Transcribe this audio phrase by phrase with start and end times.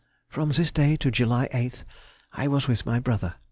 [0.33, 1.83] _—From this day to July 8th
[2.33, 3.35] I was with my brother.